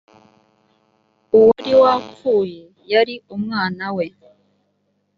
[1.35, 2.61] uwari wapfuye
[2.91, 4.05] yari umwanawe.